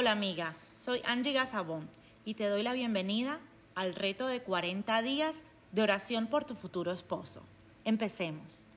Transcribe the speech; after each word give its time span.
Hola 0.00 0.12
amiga, 0.12 0.56
soy 0.76 1.02
Angie 1.04 1.34
Gazabón 1.34 1.86
y 2.24 2.32
te 2.32 2.48
doy 2.48 2.62
la 2.62 2.72
bienvenida 2.72 3.38
al 3.74 3.94
reto 3.94 4.28
de 4.28 4.40
40 4.40 5.02
días 5.02 5.42
de 5.72 5.82
oración 5.82 6.26
por 6.26 6.46
tu 6.46 6.54
futuro 6.54 6.90
esposo. 6.90 7.42
Empecemos. 7.84 8.70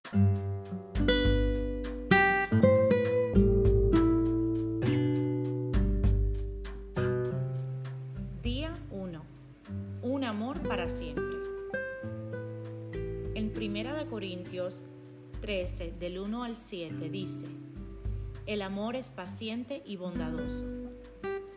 Día 8.41 8.73
1. 8.91 9.23
Un 10.01 10.23
amor 10.25 10.61
para 10.67 10.89
siempre. 10.89 11.37
En 13.33 13.53
Primera 13.53 13.93
de 13.93 14.07
Corintios 14.07 14.83
13, 15.39 15.93
del 15.93 16.19
1 16.19 16.43
al 16.43 16.57
7, 16.57 17.09
dice, 17.09 17.45
El 18.45 18.61
amor 18.61 18.97
es 18.97 19.09
paciente 19.09 19.81
y 19.85 19.95
bondadoso. 19.95 20.82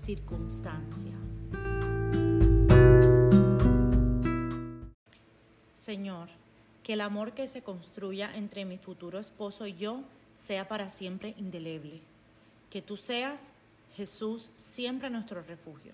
circunstancia. 0.00 1.12
Señor, 5.74 6.30
que 6.82 6.94
el 6.94 7.02
amor 7.02 7.32
que 7.32 7.46
se 7.46 7.62
construya 7.62 8.34
entre 8.34 8.64
mi 8.64 8.78
futuro 8.78 9.18
esposo 9.18 9.66
y 9.66 9.74
yo 9.74 10.02
sea 10.34 10.68
para 10.68 10.88
siempre 10.88 11.34
indeleble. 11.36 12.00
Que 12.70 12.80
tú 12.80 12.96
seas, 12.96 13.52
Jesús, 13.94 14.50
siempre 14.56 15.10
nuestro 15.10 15.42
refugio. 15.42 15.92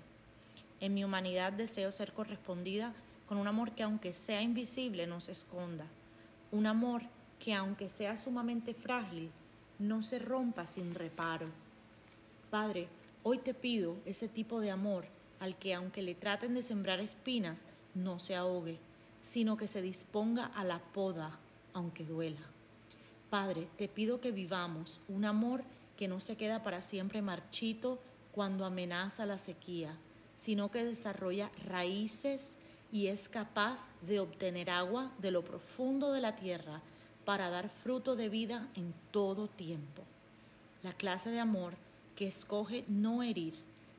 En 0.80 0.94
mi 0.94 1.02
humanidad 1.02 1.52
deseo 1.52 1.90
ser 1.90 2.12
correspondida 2.12 2.94
con 3.26 3.38
un 3.38 3.48
amor 3.48 3.72
que 3.72 3.82
aunque 3.82 4.12
sea 4.12 4.40
invisible 4.40 5.06
nos 5.08 5.28
esconda. 5.28 5.86
Un 6.52 6.66
amor 6.66 7.02
que 7.40 7.54
aunque 7.54 7.88
sea 7.88 8.16
sumamente 8.16 8.72
frágil, 8.72 9.30
no 9.80 10.00
se 10.02 10.20
rompa 10.20 10.64
sin 10.64 10.94
reparo. 10.94 11.48
Padre, 12.50 12.88
hoy 13.28 13.38
te 13.38 13.54
pido 13.54 13.96
ese 14.04 14.28
tipo 14.28 14.60
de 14.60 14.70
amor 14.70 15.04
al 15.40 15.56
que 15.56 15.74
aunque 15.74 16.00
le 16.00 16.14
traten 16.14 16.54
de 16.54 16.62
sembrar 16.62 17.00
espinas, 17.00 17.64
no 17.92 18.20
se 18.20 18.36
ahogue, 18.36 18.78
sino 19.20 19.56
que 19.56 19.66
se 19.66 19.82
disponga 19.82 20.46
a 20.54 20.62
la 20.62 20.78
poda, 20.78 21.36
aunque 21.72 22.04
duela. 22.04 22.46
Padre, 23.28 23.66
te 23.76 23.88
pido 23.88 24.20
que 24.20 24.30
vivamos 24.30 25.00
un 25.08 25.24
amor 25.24 25.64
que 25.96 26.06
no 26.06 26.20
se 26.20 26.36
queda 26.36 26.62
para 26.62 26.82
siempre 26.82 27.20
marchito 27.20 27.98
cuando 28.30 28.64
amenaza 28.64 29.26
la 29.26 29.38
sequía, 29.38 29.96
sino 30.36 30.70
que 30.70 30.84
desarrolla 30.84 31.50
raíces 31.64 32.58
y 32.92 33.08
es 33.08 33.28
capaz 33.28 33.88
de 34.02 34.20
obtener 34.20 34.70
agua 34.70 35.10
de 35.18 35.32
lo 35.32 35.42
profundo 35.42 36.12
de 36.12 36.20
la 36.20 36.36
tierra 36.36 36.80
para 37.24 37.50
dar 37.50 37.70
fruto 37.70 38.14
de 38.14 38.28
vida 38.28 38.68
en 38.76 38.94
todo 39.10 39.48
tiempo. 39.48 40.04
La 40.84 40.92
clase 40.92 41.30
de 41.30 41.40
amor 41.40 41.74
que 42.16 42.26
escoge 42.26 42.84
no 42.88 43.22
herir, 43.22 43.54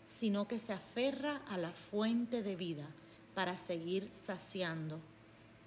sino 0.07 0.47
que 0.47 0.59
se 0.59 0.73
aferra 0.73 1.41
a 1.47 1.57
la 1.57 1.71
fuente 1.71 2.41
de 2.43 2.55
vida 2.55 2.87
para 3.35 3.57
seguir 3.57 4.09
saciando. 4.11 4.99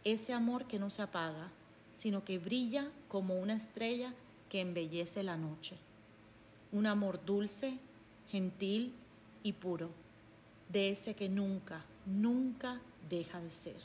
Ese 0.02 0.32
amor 0.32 0.66
que 0.66 0.78
no 0.78 0.90
se 0.90 1.02
apaga, 1.02 1.50
sino 1.92 2.24
que 2.24 2.38
brilla 2.38 2.90
como 3.08 3.34
una 3.34 3.54
estrella 3.54 4.12
que 4.48 4.60
embellece 4.60 5.22
la 5.22 5.36
noche. 5.36 5.76
Un 6.72 6.86
amor 6.86 7.24
dulce, 7.24 7.78
gentil 8.28 8.94
y 9.42 9.52
puro, 9.52 9.90
de 10.68 10.90
ese 10.90 11.14
que 11.14 11.28
nunca, 11.28 11.84
nunca 12.06 12.80
deja 13.08 13.40
de 13.40 13.50
ser. 13.50 13.76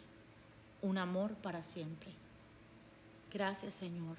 Un 0.82 0.98
amor 0.98 1.36
para 1.36 1.64
siempre. 1.64 2.12
Gracias 3.32 3.76
Señor, 3.76 4.18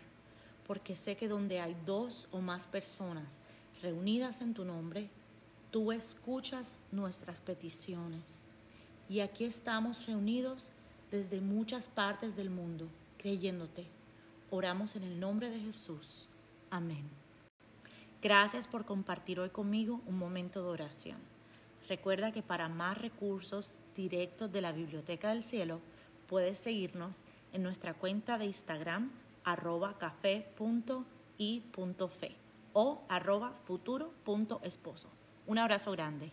porque 0.66 0.94
sé 0.94 1.16
que 1.16 1.28
donde 1.28 1.60
hay 1.60 1.76
dos 1.86 2.28
o 2.30 2.40
más 2.40 2.66
personas 2.66 3.38
reunidas 3.86 4.40
en 4.40 4.52
tu 4.52 4.64
nombre, 4.64 5.08
tú 5.70 5.92
escuchas 5.92 6.74
nuestras 6.90 7.40
peticiones. 7.40 8.44
Y 9.08 9.20
aquí 9.20 9.44
estamos 9.44 10.06
reunidos 10.06 10.70
desde 11.12 11.40
muchas 11.40 11.86
partes 11.86 12.34
del 12.34 12.50
mundo, 12.50 12.88
creyéndote. 13.16 13.86
Oramos 14.50 14.96
en 14.96 15.04
el 15.04 15.20
nombre 15.20 15.50
de 15.50 15.60
Jesús. 15.60 16.28
Amén. 16.68 17.08
Gracias 18.20 18.66
por 18.66 18.84
compartir 18.84 19.38
hoy 19.38 19.50
conmigo 19.50 20.00
un 20.06 20.18
momento 20.18 20.64
de 20.64 20.68
oración. 20.70 21.18
Recuerda 21.88 22.32
que 22.32 22.42
para 22.42 22.68
más 22.68 22.98
recursos 22.98 23.72
directos 23.94 24.50
de 24.50 24.62
la 24.62 24.72
Biblioteca 24.72 25.28
del 25.28 25.44
Cielo, 25.44 25.78
puedes 26.26 26.58
seguirnos 26.58 27.18
en 27.52 27.62
nuestra 27.62 27.94
cuenta 27.94 28.36
de 28.36 28.46
Instagram 28.46 29.12
arroba 29.44 29.96
café.i.fe 29.96 30.46
o 32.78 33.06
arroba 33.08 33.54
futuro.esposo. 33.64 35.08
Un 35.46 35.58
abrazo 35.58 35.92
grande. 35.92 36.30